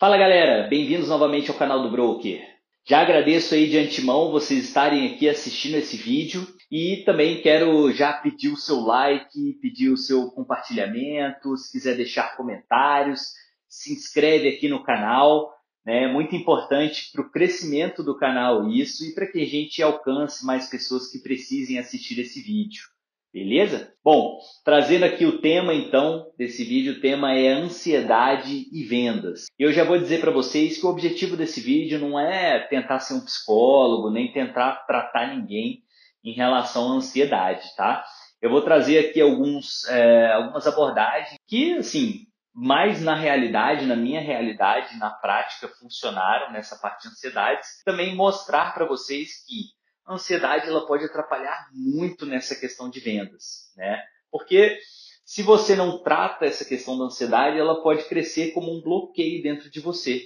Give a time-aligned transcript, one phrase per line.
[0.00, 2.40] Fala galera, bem-vindos novamente ao canal do Broker.
[2.88, 8.14] Já agradeço aí de antemão vocês estarem aqui assistindo esse vídeo e também quero já
[8.14, 13.20] pedir o seu like, pedir o seu compartilhamento, se quiser deixar comentários,
[13.68, 15.52] se inscreve aqui no canal,
[15.84, 16.04] né?
[16.04, 20.46] É muito importante para o crescimento do canal isso e para que a gente alcance
[20.46, 22.84] mais pessoas que precisem assistir esse vídeo.
[23.32, 23.92] Beleza?
[24.02, 29.46] Bom, trazendo aqui o tema então desse vídeo, o tema é ansiedade e vendas.
[29.56, 33.14] Eu já vou dizer para vocês que o objetivo desse vídeo não é tentar ser
[33.14, 35.84] um psicólogo, nem tentar tratar ninguém
[36.24, 38.04] em relação à ansiedade, tá?
[38.42, 44.20] Eu vou trazer aqui alguns, é, algumas abordagens que, assim, mais na realidade, na minha
[44.20, 47.82] realidade, na prática, funcionaram nessa parte de ansiedades.
[47.84, 49.66] Também mostrar para vocês que
[50.10, 54.02] a ansiedade ela pode atrapalhar muito nessa questão de vendas, né?
[54.30, 54.76] Porque
[55.24, 59.70] se você não trata essa questão da ansiedade, ela pode crescer como um bloqueio dentro
[59.70, 60.24] de você.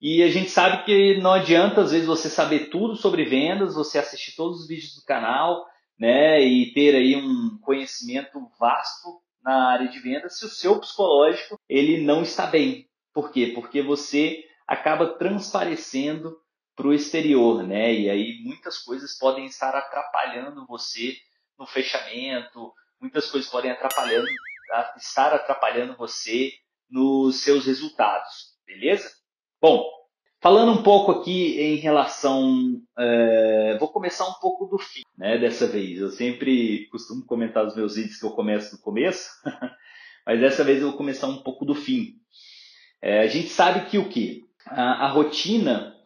[0.00, 3.98] E a gente sabe que não adianta às vezes você saber tudo sobre vendas, você
[3.98, 5.66] assistir todos os vídeos do canal,
[5.98, 11.60] né, e ter aí um conhecimento vasto na área de vendas se o seu psicológico
[11.68, 12.88] ele não está bem.
[13.12, 13.52] Por quê?
[13.54, 16.36] Porque você acaba transparecendo
[16.78, 17.92] para o exterior, né?
[17.92, 21.16] E aí muitas coisas podem estar atrapalhando você
[21.58, 24.28] no fechamento, muitas coisas podem atrapalhando,
[24.96, 26.52] estar atrapalhando você
[26.88, 29.10] nos seus resultados, beleza?
[29.60, 29.84] Bom,
[30.40, 35.36] falando um pouco aqui em relação, é, vou começar um pouco do fim, né?
[35.36, 39.28] Dessa vez, eu sempre costumo comentar os meus vídeos que eu começo do começo,
[40.24, 42.14] mas dessa vez eu vou começar um pouco do fim.
[43.02, 45.97] É, a gente sabe que o que a, a rotina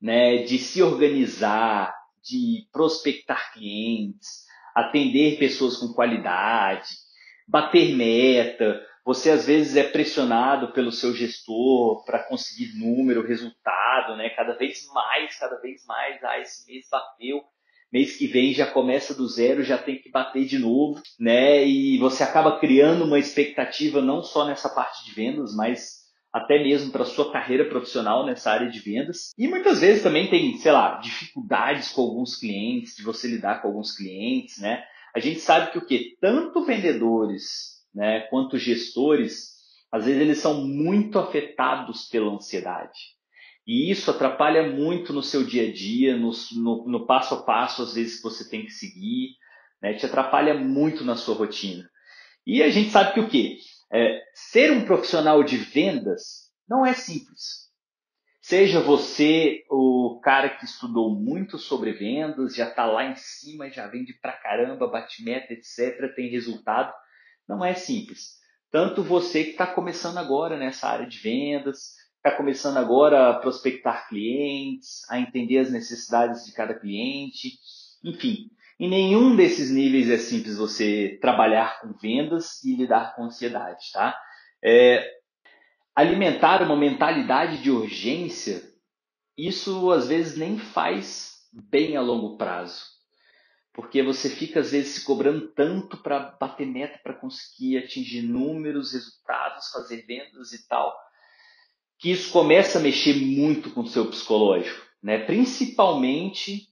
[0.00, 6.88] né, de se organizar, de prospectar clientes, atender pessoas com qualidade,
[7.46, 8.80] bater meta.
[9.04, 14.28] Você às vezes é pressionado pelo seu gestor para conseguir número, resultado, né?
[14.30, 16.22] Cada vez mais, cada vez mais.
[16.22, 17.42] Ah, esse mês bateu,
[17.90, 21.66] mês que vem já começa do zero, já tem que bater de novo, né?
[21.66, 25.97] E você acaba criando uma expectativa não só nessa parte de vendas, mas
[26.32, 29.30] até mesmo para sua carreira profissional nessa área de vendas.
[29.36, 33.68] E muitas vezes também tem, sei lá, dificuldades com alguns clientes, de você lidar com
[33.68, 34.84] alguns clientes, né?
[35.14, 39.54] A gente sabe que o que tanto vendedores, né, quanto gestores,
[39.90, 43.16] às vezes eles são muito afetados pela ansiedade.
[43.66, 47.82] E isso atrapalha muito no seu dia a dia, no, no, no passo a passo,
[47.82, 49.30] às vezes, que você tem que seguir,
[49.82, 49.94] né?
[49.94, 51.88] Te atrapalha muito na sua rotina.
[52.46, 53.58] E a gente sabe que o quê?
[53.92, 57.68] É, ser um profissional de vendas não é simples.
[58.42, 63.86] Seja você o cara que estudou muito sobre vendas, já está lá em cima, já
[63.86, 66.92] vende pra caramba, bate meta, etc., tem resultado.
[67.46, 68.38] Não é simples.
[68.70, 74.08] Tanto você que está começando agora nessa área de vendas, está começando agora a prospectar
[74.08, 77.58] clientes, a entender as necessidades de cada cliente,
[78.04, 83.90] enfim, em nenhum desses níveis é simples você trabalhar com vendas e lidar com ansiedade,
[83.92, 84.16] tá?
[84.62, 85.18] É,
[85.94, 88.62] alimentar uma mentalidade de urgência,
[89.36, 92.84] isso às vezes nem faz bem a longo prazo.
[93.72, 98.92] Porque você fica às vezes se cobrando tanto para bater meta, para conseguir atingir números,
[98.92, 100.96] resultados, fazer vendas e tal,
[101.98, 105.18] que isso começa a mexer muito com o seu psicológico, né?
[105.18, 106.68] Principalmente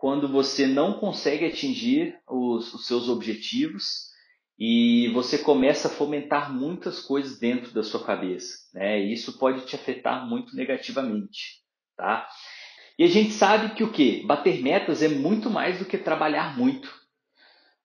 [0.00, 4.08] quando você não consegue atingir os, os seus objetivos
[4.58, 8.98] e você começa a fomentar muitas coisas dentro da sua cabeça, né?
[8.98, 11.60] E isso pode te afetar muito negativamente,
[11.98, 12.26] tá?
[12.98, 14.24] E a gente sabe que o que?
[14.24, 16.90] Bater metas é muito mais do que trabalhar muito.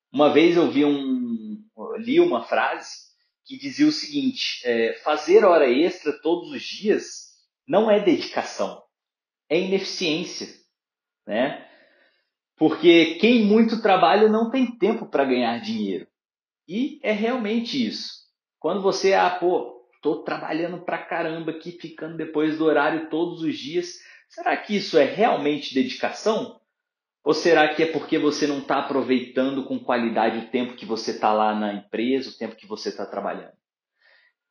[0.09, 1.61] Uma vez eu vi um,
[1.97, 2.95] li uma frase
[3.43, 7.33] que dizia o seguinte: é, fazer hora extra todos os dias
[7.67, 8.81] não é dedicação,
[9.49, 10.47] é ineficiência,
[11.27, 11.65] né?
[12.57, 16.07] Porque quem muito trabalha não tem tempo para ganhar dinheiro.
[16.67, 18.25] E é realmente isso.
[18.59, 23.57] Quando você, ah, pô, tô trabalhando pra caramba aqui, ficando depois do horário todos os
[23.57, 23.99] dias,
[24.29, 26.59] será que isso é realmente dedicação?
[27.23, 31.11] Ou será que é porque você não está aproveitando com qualidade o tempo que você
[31.11, 33.53] está lá na empresa, o tempo que você está trabalhando?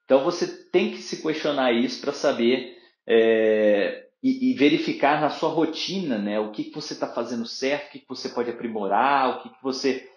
[0.05, 5.51] Então você tem que se questionar isso para saber é, e, e, verificar na sua
[5.51, 9.29] rotina né, o que, que você está fazendo certo, o que, que você pode aprimorar,
[9.29, 10.09] o que, que você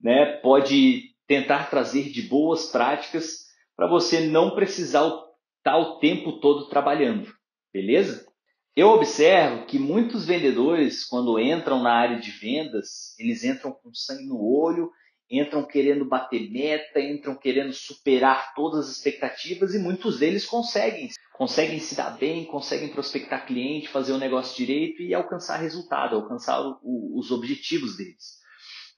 [0.00, 5.22] né, pode tentar trazer de boas práticas para você não precisar estar
[5.62, 7.32] tá o tempo todo trabalhando,
[7.72, 8.26] beleza?
[8.74, 14.26] Eu observo que muitos vendedores, quando entram na área de vendas, eles entram com sangue
[14.26, 14.90] no olho,
[15.32, 21.08] entram querendo bater meta, entram querendo superar todas as expectativas e muitos deles conseguem.
[21.32, 26.60] Conseguem se dar bem, conseguem prospectar cliente, fazer o negócio direito e alcançar resultado, alcançar
[26.60, 28.42] o, os objetivos deles.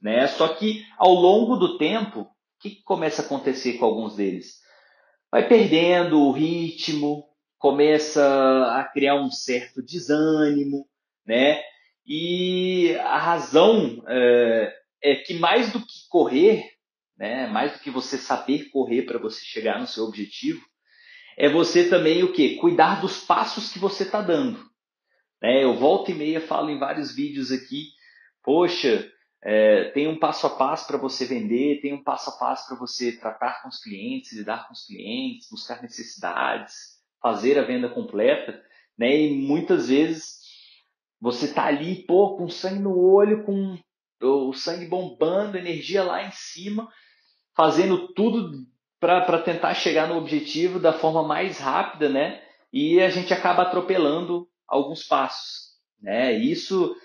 [0.03, 0.27] Né?
[0.27, 2.29] Só que ao longo do tempo, o
[2.61, 4.57] que começa a acontecer com alguns deles?
[5.31, 7.25] Vai perdendo o ritmo,
[7.59, 8.23] começa
[8.77, 10.87] a criar um certo desânimo,
[11.25, 11.63] né?
[12.07, 14.71] E a razão é,
[15.05, 16.65] é que mais do que correr,
[17.17, 20.65] né, mais do que você saber correr para você chegar no seu objetivo,
[21.37, 22.57] é você também o que?
[22.57, 24.59] Cuidar dos passos que você está dando.
[25.43, 25.63] Né?
[25.63, 27.89] Eu volto e meia falo em vários vídeos aqui,
[28.43, 29.11] poxa,
[29.43, 32.79] é, tem um passo a passo para você vender, tem um passo a passo para
[32.79, 38.59] você tratar com os clientes, lidar com os clientes, buscar necessidades, fazer a venda completa,
[38.97, 39.21] né?
[39.21, 40.39] E muitas vezes
[41.21, 43.77] você tá ali, pô, com sangue no olho, com
[44.25, 46.89] o sangue bombando, energia lá em cima,
[47.57, 48.67] fazendo tudo
[48.99, 52.43] para tentar chegar no objetivo da forma mais rápida, né?
[52.73, 56.33] E a gente acaba atropelando alguns passos, né?
[56.33, 56.97] Isso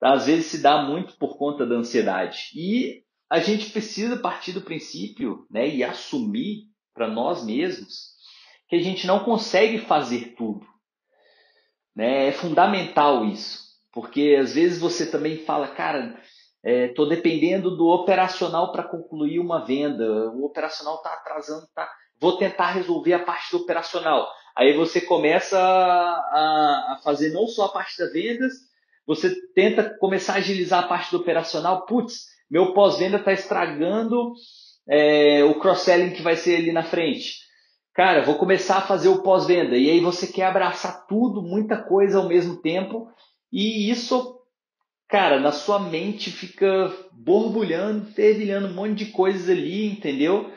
[0.00, 2.50] às vezes se dá muito por conta da ansiedade.
[2.54, 8.16] E a gente precisa partir do princípio, né, e assumir para nós mesmos
[8.68, 10.66] que a gente não consegue fazer tudo.
[11.94, 12.28] Né?
[12.28, 13.66] É fundamental isso.
[13.92, 16.20] Porque às vezes você também fala, cara,
[16.64, 21.88] estou é, dependendo do operacional para concluir uma venda, o operacional está atrasando, tá?
[22.20, 24.28] vou tentar resolver a parte do operacional.
[24.56, 28.52] Aí você começa a, a fazer não só a parte das vendas,
[29.06, 31.86] você tenta começar a agilizar a parte do operacional.
[31.86, 34.32] Putz, meu pós-venda está estragando
[34.88, 37.36] é, o cross-selling que vai ser ali na frente.
[37.94, 39.76] Cara, vou começar a fazer o pós-venda.
[39.76, 43.08] E aí você quer abraçar tudo, muita coisa ao mesmo tempo,
[43.52, 44.37] e isso,
[45.08, 50.52] cara, na sua mente fica borbulhando, fervilhando um monte de coisas ali, entendeu?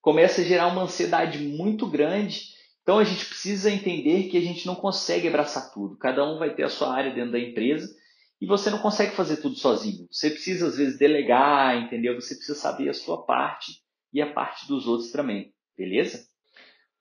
[0.00, 2.54] Começa a gerar uma ansiedade muito grande.
[2.82, 5.98] Então a gente precisa entender que a gente não consegue abraçar tudo.
[5.98, 7.92] Cada um vai ter a sua área dentro da empresa
[8.40, 10.06] e você não consegue fazer tudo sozinho.
[10.08, 12.14] Você precisa às vezes delegar, entendeu?
[12.14, 13.72] Você precisa saber a sua parte
[14.12, 16.28] e a parte dos outros também, beleza?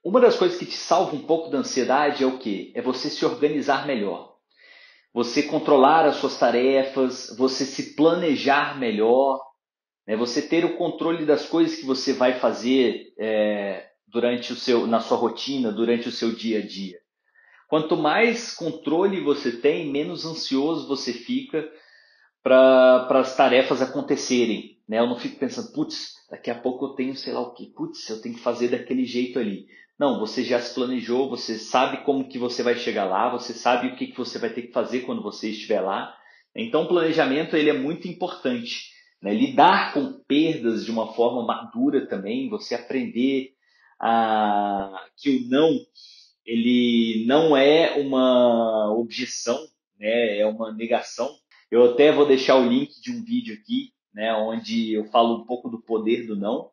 [0.04, 2.72] Uma das coisas que te salva um pouco da ansiedade é o que?
[2.76, 4.35] É você se organizar melhor
[5.16, 9.40] você controlar as suas tarefas, você se planejar melhor,
[10.06, 10.14] né?
[10.14, 15.00] você ter o controle das coisas que você vai fazer é, durante o seu, na
[15.00, 16.98] sua rotina, durante o seu dia a dia.
[17.70, 21.66] Quanto mais controle você tem, menos ansioso você fica
[22.44, 24.82] para as tarefas acontecerem.
[24.86, 25.00] Né?
[25.00, 28.10] Eu não fico pensando, putz, daqui a pouco eu tenho sei lá o que, putz,
[28.10, 29.66] eu tenho que fazer daquele jeito ali.
[29.98, 33.88] Não, você já se planejou, você sabe como que você vai chegar lá, você sabe
[33.88, 36.14] o que, que você vai ter que fazer quando você estiver lá.
[36.54, 38.92] Então, o planejamento ele é muito importante.
[39.22, 39.34] Né?
[39.34, 43.54] Lidar com perdas de uma forma madura também, você aprender
[44.00, 45.80] a, que o não
[46.46, 49.58] ele não é uma objeção,
[50.00, 50.38] né?
[50.38, 51.36] é uma negação.
[51.72, 54.32] Eu até vou deixar o link de um vídeo aqui, né?
[54.36, 56.70] onde eu falo um pouco do poder do não,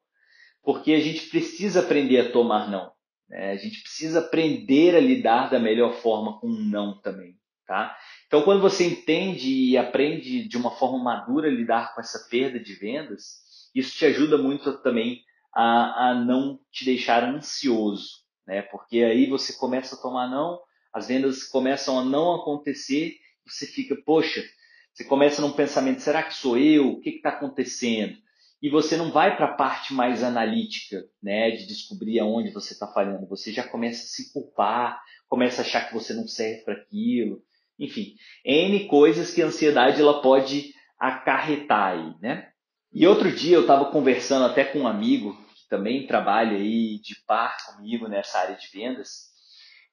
[0.63, 2.92] porque a gente precisa aprender a tomar não.
[3.33, 7.35] É, a gente precisa aprender a lidar da melhor forma com um não também,
[7.67, 7.97] tá?
[8.27, 12.75] Então, quando você entende e aprende de uma forma madura lidar com essa perda de
[12.75, 13.41] vendas,
[13.75, 15.23] isso te ajuda muito também
[15.55, 18.63] a, a não te deixar ansioso, né?
[18.63, 20.61] Porque aí você começa a tomar não,
[20.93, 24.45] as vendas começam a não acontecer, você fica, poxa,
[24.93, 26.91] você começa num pensamento, será que sou eu?
[26.91, 28.17] O que está acontecendo?
[28.63, 32.87] E você não vai para a parte mais analítica, né, de descobrir aonde você está
[32.87, 33.27] falhando.
[33.27, 37.43] Você já começa a se culpar, começa a achar que você não serve para aquilo,
[37.77, 38.15] enfim,
[38.45, 42.51] n coisas que a ansiedade ela pode acarretar aí, né?
[42.93, 47.17] E outro dia eu estava conversando até com um amigo que também trabalha aí de
[47.27, 49.33] par comigo nessa área de vendas.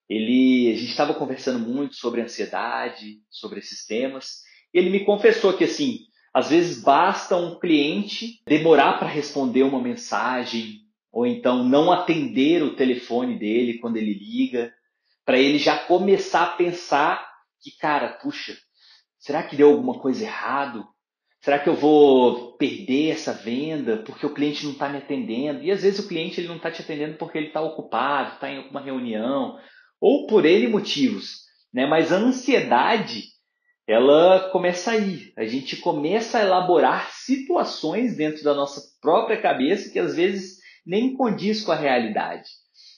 [0.08, 4.42] Ele, a gente estava conversando muito sobre ansiedade, sobre esses temas.
[4.74, 6.00] E ele me confessou que assim,
[6.34, 10.82] às vezes basta um cliente demorar para responder uma mensagem
[11.12, 14.72] ou então não atender o telefone dele quando ele liga,
[15.26, 17.30] para ele já começar a pensar
[17.62, 18.58] que, cara, puxa,
[19.18, 20.88] será que deu alguma coisa errado?
[21.42, 25.64] Será que eu vou perder essa venda porque o cliente não está me atendendo?
[25.64, 28.50] E às vezes o cliente ele não está te atendendo porque ele está ocupado, está
[28.50, 29.58] em alguma reunião,
[30.00, 31.46] ou por ele motivos.
[31.74, 31.86] Né?
[31.86, 33.24] Mas a ansiedade
[33.90, 35.34] ela começa aí.
[35.36, 41.16] A gente começa a elaborar situações dentro da nossa própria cabeça que às vezes nem
[41.16, 42.48] condiz com a realidade.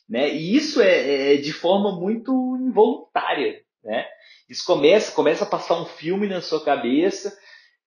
[0.09, 0.35] Né?
[0.35, 3.61] E isso é, é de forma muito involuntária.
[3.81, 4.05] Né?
[4.49, 7.37] Isso começa, começa a passar um filme na sua cabeça.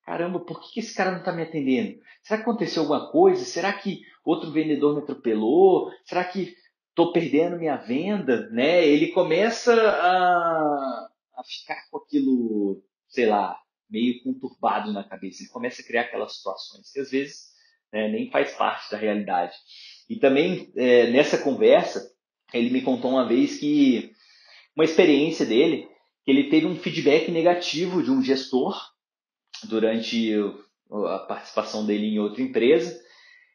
[0.07, 1.99] caramba, por que esse cara não está me atendendo?
[2.23, 3.45] Será que aconteceu alguma coisa?
[3.45, 5.91] Será que outro vendedor me atropelou?
[6.07, 6.55] Será que
[6.89, 8.49] estou perdendo minha venda?
[8.49, 8.83] Né?
[8.89, 12.83] Ele começa a, a ficar com aquilo,
[13.15, 13.57] sei lá,
[13.89, 15.43] meio conturbado na cabeça.
[15.43, 17.55] Ele começa a criar aquelas situações que às vezes
[17.93, 19.55] né, nem faz parte da realidade.
[20.11, 22.11] E também é, nessa conversa,
[22.53, 24.13] ele me contou uma vez que
[24.75, 25.89] uma experiência dele,
[26.25, 28.77] que ele teve um feedback negativo de um gestor
[29.69, 30.35] durante
[30.91, 33.01] a participação dele em outra empresa.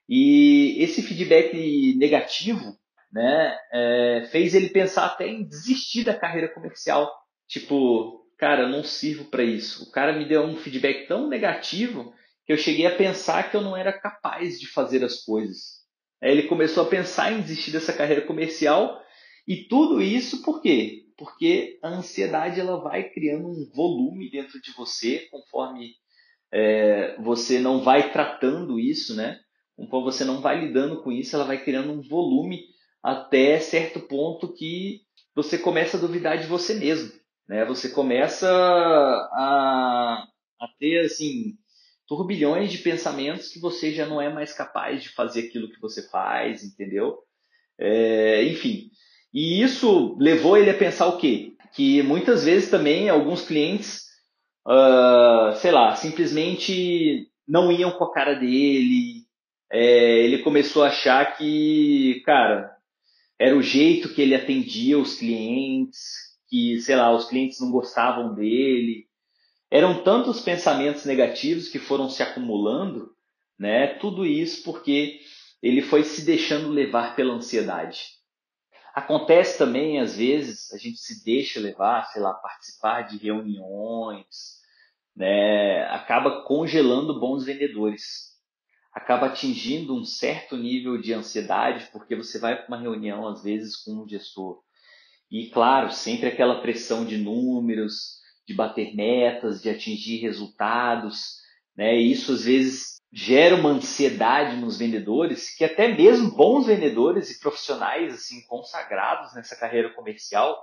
[0.08, 2.78] E esse feedback negativo
[3.12, 7.12] né, é, fez ele pensar até em desistir da carreira comercial.
[7.48, 9.84] Tipo, cara, eu não sirvo para isso.
[9.84, 12.14] O cara me deu um feedback tão negativo
[12.46, 15.80] que eu cheguei a pensar que eu não era capaz de fazer as coisas.
[16.24, 19.00] Aí ele começou a pensar em desistir dessa carreira comercial
[19.48, 21.06] e tudo isso por quê?
[21.18, 25.92] Porque a ansiedade ela vai criando um volume dentro de você conforme
[26.52, 29.40] é, você não vai tratando isso, né?
[29.76, 32.64] Conforme você não vai lidando com isso, ela vai criando um volume
[33.04, 35.02] até certo ponto que
[35.36, 37.12] você começa a duvidar de você mesmo,
[37.50, 37.66] né?
[37.66, 40.24] Você começa a,
[40.62, 41.56] a ter assim
[42.08, 46.08] turbilhões de pensamentos que você já não é mais capaz de fazer aquilo que você
[46.10, 47.18] faz, entendeu?
[47.78, 48.92] É, enfim,
[49.34, 51.54] e isso levou ele a pensar o quê?
[51.74, 54.06] Que muitas vezes também alguns clientes,
[54.68, 59.26] uh, sei lá, simplesmente não iam com a cara dele.
[59.72, 62.76] É, ele começou a achar que, cara,
[63.40, 68.34] era o jeito que ele atendia os clientes, que, sei lá, os clientes não gostavam
[68.34, 69.08] dele.
[69.70, 73.12] Eram tantos pensamentos negativos que foram se acumulando,
[73.58, 73.88] né?
[74.00, 75.20] Tudo isso porque
[75.62, 78.20] ele foi se deixando levar pela ansiedade.
[78.94, 84.60] Acontece também, às vezes, a gente se deixa levar, sei lá, participar de reuniões,
[85.16, 85.86] né?
[85.88, 88.30] acaba congelando bons vendedores.
[88.94, 93.76] Acaba atingindo um certo nível de ansiedade, porque você vai para uma reunião, às vezes,
[93.76, 94.64] com um gestor.
[95.32, 101.36] E, claro, sempre aquela pressão de números, de bater metas, de atingir resultados.
[101.78, 101.98] Né?
[101.98, 107.40] E isso, às vezes, gera uma ansiedade nos vendedores que até mesmo bons vendedores e
[107.40, 110.58] profissionais assim consagrados nessa carreira comercial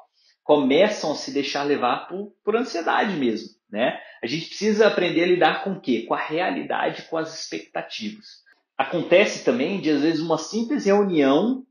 [0.44, 4.00] começam a se deixar levar por, por ansiedade mesmo, né?
[4.22, 6.04] A gente precisa aprender a lidar com o quê?
[6.06, 8.44] Com a realidade, com as expectativas.
[8.78, 11.65] Acontece também de às vezes uma simples reunião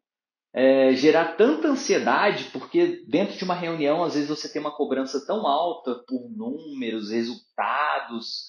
[0.58, 5.26] é, gerar tanta ansiedade, porque dentro de uma reunião às vezes você tem uma cobrança
[5.28, 8.46] tão alta por números, resultados,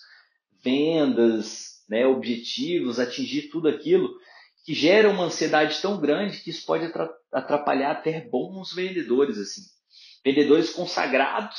[0.63, 4.09] vendas, né, objetivos, atingir tudo aquilo,
[4.65, 6.89] que gera uma ansiedade tão grande que isso pode
[7.33, 9.63] atrapalhar até bons vendedores, assim.
[10.25, 11.59] Vendedores consagrados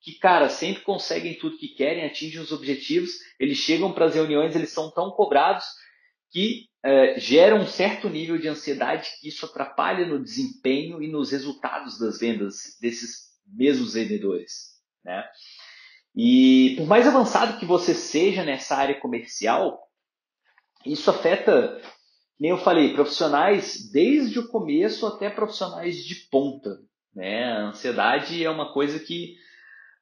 [0.00, 4.54] que, cara, sempre conseguem tudo que querem, atingem os objetivos, eles chegam para as reuniões,
[4.54, 5.64] eles são tão cobrados
[6.30, 11.30] que é, gera um certo nível de ansiedade que isso atrapalha no desempenho e nos
[11.30, 15.24] resultados das vendas desses mesmos vendedores, né?
[16.14, 19.78] E por mais avançado que você seja nessa área comercial,
[20.84, 21.80] isso afeta,
[22.38, 26.80] nem eu falei, profissionais desde o começo até profissionais de ponta.
[27.14, 27.44] Né?
[27.44, 29.36] A ansiedade é uma coisa que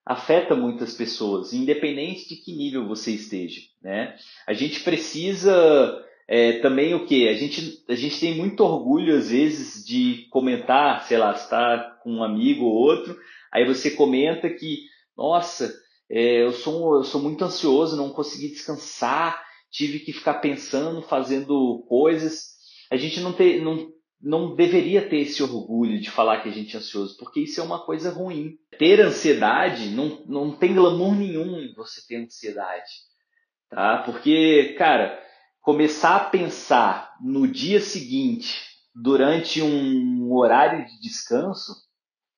[0.05, 3.61] afeta muitas pessoas, independente de que nível você esteja.
[3.83, 4.17] Né?
[4.47, 7.29] A gente precisa é, também o que?
[7.29, 12.15] A gente, a gente tem muito orgulho, às vezes, de comentar, sei lá, está com
[12.15, 13.17] um amigo ou outro,
[13.53, 14.81] aí você comenta que,
[15.17, 15.73] nossa,
[16.11, 19.41] é, eu, sou, eu sou muito ansioso, não consegui descansar,
[19.71, 22.57] tive que ficar pensando, fazendo coisas.
[22.91, 23.89] A gente não, ter, não,
[24.21, 27.65] não deveria ter esse orgulho de falar que a gente é ansioso, porque isso é
[27.65, 28.57] uma coisa ruim.
[28.79, 33.07] Ter ansiedade não, não tem glamour nenhum em você ter ansiedade.
[33.69, 33.99] Tá?
[34.05, 35.21] Porque, cara,
[35.67, 41.75] começar a pensar no dia seguinte, durante um horário de descanso,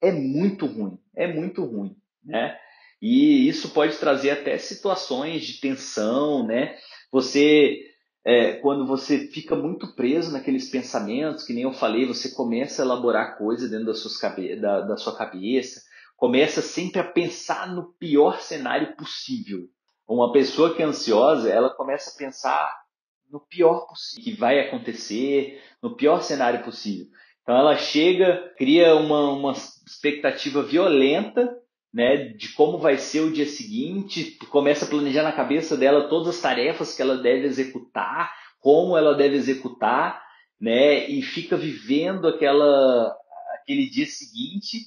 [0.01, 0.99] é muito ruim.
[1.15, 1.95] É muito ruim.
[2.25, 2.57] Né?
[3.03, 6.75] E isso pode trazer até situações de tensão, né?
[7.13, 7.79] Você,
[8.25, 12.85] é, quando você fica muito preso naqueles pensamentos, que nem eu falei, você começa a
[12.87, 15.83] elaborar coisas dentro cabe da, da sua cabeça,
[16.17, 19.69] começa sempre a pensar no pior cenário possível.
[20.09, 22.88] Uma pessoa que é ansiosa, ela começa a pensar
[23.31, 27.07] no pior possível que vai acontecer, no pior cenário possível.
[27.43, 31.49] Então ela chega, cria uma, uma expectativa violenta
[31.93, 36.37] né, de como vai ser o dia seguinte, começa a planejar na cabeça dela todas
[36.37, 40.23] as tarefas que ela deve executar, como ela deve executar,
[40.61, 43.17] né, e fica vivendo aquela
[43.63, 44.79] aquele dia seguinte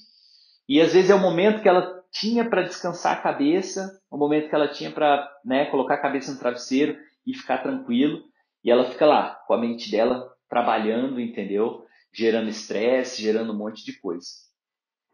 [0.68, 4.48] E às vezes é o momento que ela tinha para descansar a cabeça, o momento
[4.48, 8.22] que ela tinha para né, colocar a cabeça no travesseiro e ficar tranquilo.
[8.64, 11.84] E ela fica lá, com a mente dela trabalhando, entendeu?
[12.12, 14.26] Gerando estresse, gerando um monte de coisa.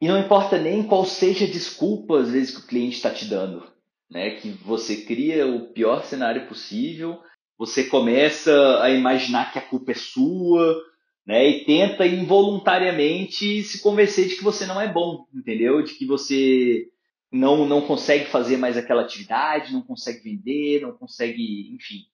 [0.00, 3.24] E não importa nem qual seja a desculpa, às vezes, que o cliente está te
[3.24, 3.66] dando.
[4.10, 4.30] Né?
[4.36, 7.20] Que você cria o pior cenário possível,
[7.58, 10.80] você começa a imaginar que a culpa é sua,
[11.26, 11.46] né?
[11.46, 15.82] E tenta involuntariamente se convencer de que você não é bom, entendeu?
[15.82, 16.88] De que você
[17.30, 22.06] não, não consegue fazer mais aquela atividade, não consegue vender, não consegue, enfim,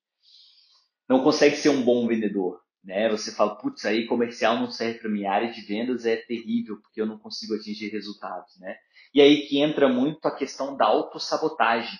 [1.08, 2.60] não consegue ser um bom vendedor.
[2.84, 3.08] Né?
[3.08, 7.00] Você fala, putz, aí comercial não serve para minha área de vendas, é terrível, porque
[7.00, 8.58] eu não consigo atingir resultados.
[8.60, 8.76] Né?
[9.14, 11.98] E aí que entra muito a questão da autossabotagem.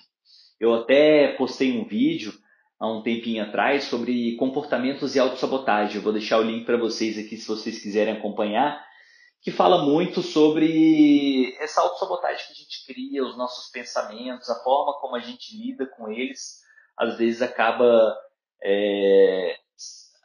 [0.59, 2.33] Eu até postei um vídeo
[2.79, 5.97] há um tempinho atrás sobre comportamentos e autossabotagem.
[5.97, 8.85] Eu vou deixar o link para vocês aqui se vocês quiserem acompanhar,
[9.41, 14.99] que fala muito sobre essa autossabotagem que a gente cria, os nossos pensamentos, a forma
[14.99, 16.61] como a gente lida com eles,
[16.97, 18.15] às vezes acaba
[18.63, 19.57] é,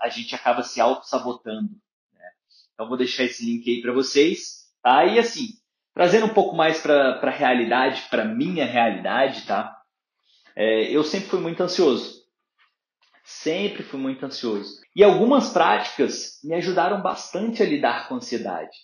[0.01, 1.71] a gente acaba se auto-sabotando.
[2.13, 2.31] Né?
[2.75, 4.71] Então vou deixar esse link aí para vocês.
[4.83, 5.05] Tá?
[5.05, 5.49] E assim,
[5.95, 9.77] trazendo um pouco mais para a realidade, para minha realidade, tá?
[10.57, 12.21] É, eu sempre fui muito ansioso.
[13.23, 14.81] Sempre fui muito ansioso.
[14.95, 18.77] E algumas práticas me ajudaram bastante a lidar com a ansiedade.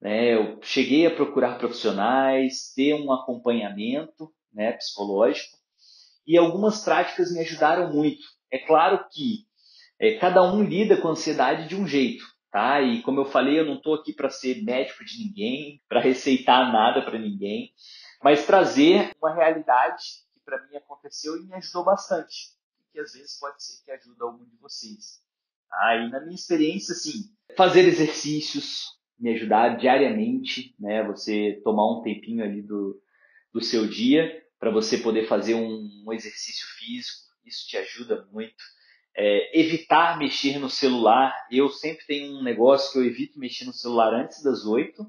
[0.00, 0.34] Né?
[0.34, 5.58] Eu cheguei a procurar profissionais, ter um acompanhamento né, psicológico,
[6.26, 8.24] e algumas práticas me ajudaram muito.
[8.50, 9.46] É claro que
[9.98, 12.80] é, cada um lida com ansiedade de um jeito, tá?
[12.80, 16.72] E como eu falei, eu não estou aqui para ser médico de ninguém, para receitar
[16.72, 17.72] nada para ninguém,
[18.22, 22.56] mas trazer uma realidade que para mim aconteceu e me ajudou bastante
[22.96, 25.20] que às vezes pode ser que ajude algum de vocês.
[25.70, 31.04] Aí, na minha experiência, assim, fazer exercícios, me ajudar diariamente, né?
[31.04, 32.98] Você tomar um tempinho ali do,
[33.52, 38.62] do seu dia para você poder fazer um, um, exercício físico, isso te ajuda muito.
[39.16, 43.72] É, evitar mexer no celular, eu sempre tenho um negócio que eu evito mexer no
[43.72, 45.06] celular antes das 8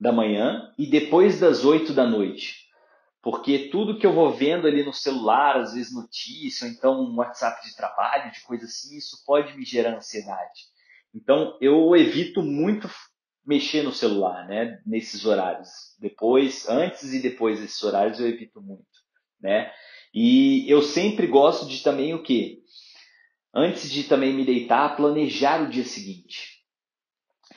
[0.00, 2.70] da manhã e depois das 8 da noite
[3.22, 7.16] porque tudo que eu vou vendo ali no celular, às vezes notícia, ou então um
[7.16, 10.68] WhatsApp de trabalho, de coisa assim, isso pode me gerar ansiedade.
[11.14, 12.88] Então eu evito muito
[13.44, 15.68] mexer no celular, né, nesses horários.
[15.98, 18.86] Depois, antes e depois desses horários eu evito muito,
[19.40, 19.70] né?
[20.12, 22.58] E eu sempre gosto de também o quê?
[23.54, 26.60] Antes de também me deitar, planejar o dia seguinte.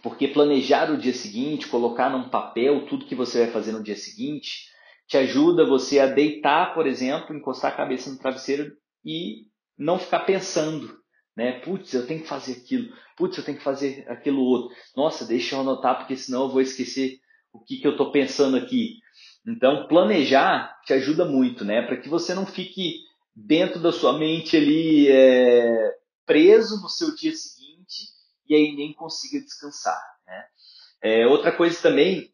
[0.01, 3.95] Porque planejar o dia seguinte, colocar num papel tudo que você vai fazer no dia
[3.95, 4.67] seguinte,
[5.07, 10.21] te ajuda você a deitar, por exemplo, encostar a cabeça no travesseiro e não ficar
[10.21, 10.97] pensando,
[11.35, 11.59] né?
[11.59, 12.93] Putz, eu tenho que fazer aquilo.
[13.17, 14.75] Putz, eu tenho que fazer aquilo outro.
[14.95, 17.19] Nossa, deixa eu anotar porque senão eu vou esquecer
[17.53, 18.99] o que, que eu estou pensando aqui.
[19.45, 21.81] Então, planejar te ajuda muito, né?
[21.83, 23.01] Para que você não fique
[23.35, 28.09] dentro da sua mente ali é, preso no seu dia seguinte
[28.47, 30.45] e aí nem consiga descansar, né?
[31.01, 32.33] É, outra coisa também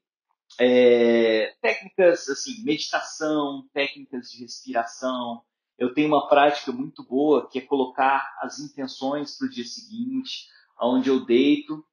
[0.59, 5.41] é, técnicas assim, meditação, técnicas de respiração.
[5.77, 10.47] Eu tenho uma prática muito boa que é colocar as intenções para o dia seguinte,
[10.81, 11.83] onde eu deito,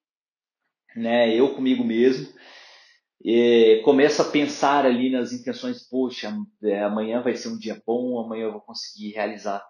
[0.96, 2.32] né, eu comigo mesmo,
[3.82, 8.44] começo a pensar ali nas intenções, poxa, é, amanhã vai ser um dia bom, amanhã
[8.44, 9.64] eu vou conseguir realizar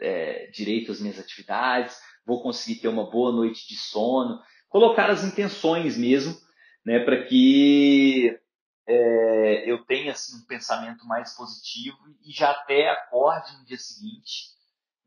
[0.00, 5.24] é, direito as minhas atividades, vou conseguir ter uma boa noite de sono, colocar as
[5.24, 6.34] intenções mesmo,
[6.84, 8.38] né, para que
[8.86, 14.52] é, eu tenha assim, um pensamento mais positivo e já até acorde no dia seguinte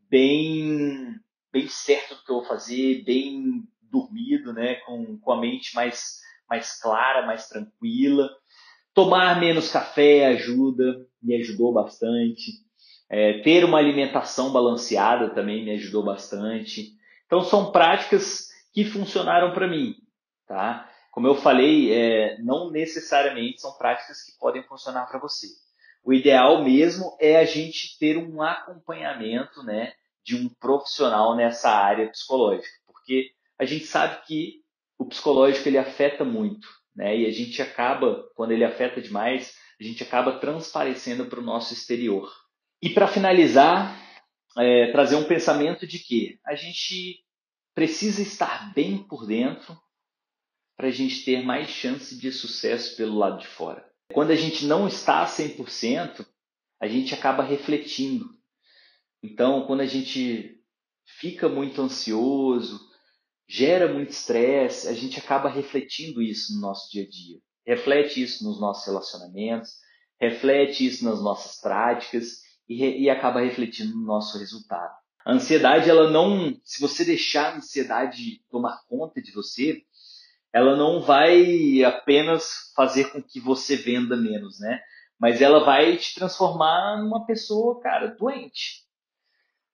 [0.10, 1.20] bem,
[1.52, 6.20] bem certo do que eu vou fazer, bem dormido, né, com, com a mente mais,
[6.50, 8.30] mais clara, mais tranquila.
[8.94, 12.64] Tomar menos café ajuda, me ajudou bastante.
[13.10, 16.94] É, ter uma alimentação balanceada também me ajudou bastante.
[17.26, 19.96] Então são práticas que funcionaram para mim,
[20.48, 20.90] tá?
[21.12, 25.48] Como eu falei, é, não necessariamente são práticas que podem funcionar para você.
[26.04, 32.10] O ideal mesmo é a gente ter um acompanhamento né, de um profissional nessa área
[32.10, 34.65] psicológica, porque a gente sabe que
[34.98, 37.18] o psicológico ele afeta muito, né?
[37.18, 41.74] E a gente acaba, quando ele afeta demais, a gente acaba transparecendo para o nosso
[41.74, 42.32] exterior.
[42.82, 44.00] E para finalizar,
[44.58, 47.24] é, trazer um pensamento de que a gente
[47.74, 49.78] precisa estar bem por dentro
[50.78, 53.86] para a gente ter mais chance de sucesso pelo lado de fora.
[54.14, 56.26] Quando a gente não está 100%,
[56.80, 58.30] a gente acaba refletindo.
[59.22, 60.62] Então, quando a gente
[61.06, 62.85] fica muito ansioso,
[63.48, 67.40] gera muito estresse, a gente acaba refletindo isso no nosso dia a dia.
[67.66, 69.72] reflete isso nos nossos relacionamentos,
[70.20, 74.94] reflete isso nas nossas práticas e, e acaba refletindo no nosso resultado.
[75.26, 79.82] A ansiedade, ela não, se você deixar a ansiedade tomar conta de você,
[80.54, 84.80] ela não vai apenas fazer com que você venda menos, né?
[85.20, 88.85] Mas ela vai te transformar numa pessoa, cara, doente.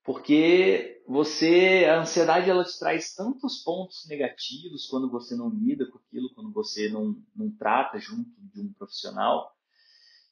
[0.03, 5.99] Porque você, a ansiedade, ela te traz tantos pontos negativos quando você não lida com
[5.99, 9.55] aquilo, quando você não, não trata junto de um profissional,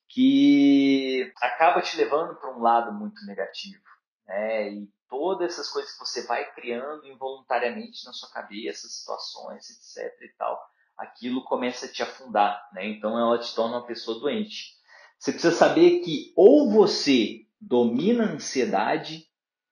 [0.07, 3.83] que acaba te levando para um lado muito negativo.
[4.25, 4.73] Né?
[4.73, 10.19] E todas essas coisas que você vai criando involuntariamente na sua cabeça, situações, etc.
[10.23, 10.59] e tal,
[10.97, 12.67] aquilo começa a te afundar.
[12.73, 12.87] Né?
[12.87, 14.79] Então ela te torna uma pessoa doente.
[15.19, 19.28] Você precisa saber que ou você domina a ansiedade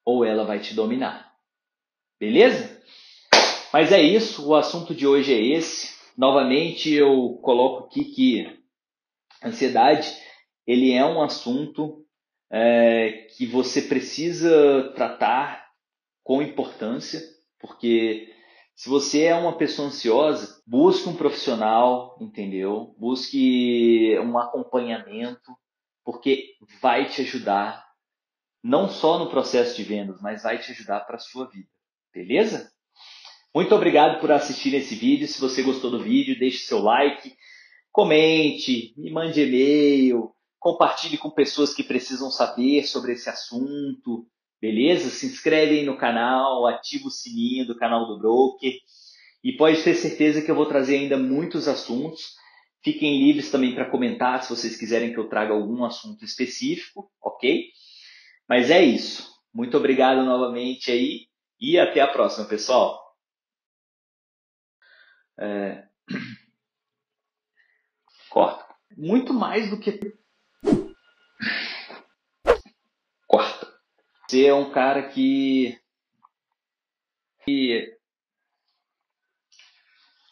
[0.07, 1.33] ou ela vai te dominar.
[2.17, 2.81] Beleza?
[3.73, 5.97] Mas é isso, o assunto de hoje é esse.
[6.17, 8.63] Novamente eu coloco aqui que
[9.43, 10.17] ansiedade
[10.65, 12.05] ele é um assunto
[12.49, 15.67] é, que você precisa tratar
[16.23, 17.21] com importância,
[17.59, 18.33] porque
[18.75, 22.95] se você é uma pessoa ansiosa, busque um profissional, entendeu?
[22.97, 25.51] Busque um acompanhamento,
[26.05, 27.86] porque vai te ajudar
[28.67, 31.69] não só no processo de vendas, mas vai te ajudar para a sua vida.
[32.13, 32.69] Beleza?
[33.55, 35.25] Muito obrigado por assistir esse vídeo.
[35.25, 37.33] Se você gostou do vídeo, deixe seu like,
[37.93, 44.27] comente, me mande e-mail, compartilhe com pessoas que precisam saber sobre esse assunto,
[44.61, 45.09] beleza?
[45.09, 48.73] Se inscreve aí no canal, ativa o sininho do canal do Broker
[49.43, 52.35] e pode ter certeza que eu vou trazer ainda muitos assuntos.
[52.83, 57.71] Fiquem livres também para comentar se vocês quiserem que eu traga algum assunto específico, ok?
[58.47, 59.35] Mas é isso.
[59.53, 61.27] Muito obrigado novamente aí
[61.59, 63.15] e até a próxima, pessoal.
[65.39, 65.87] É...
[68.29, 68.65] Corta.
[68.95, 69.91] Muito mais do que
[74.29, 75.79] Você é um cara que.
[77.45, 77.97] que.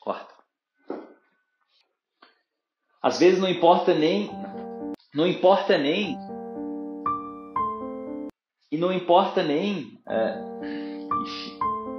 [0.01, 0.35] Corta.
[3.01, 4.29] Às vezes não importa nem.
[5.13, 6.17] Não importa nem.
[8.75, 9.97] E não importa nem.
[10.05, 10.37] É,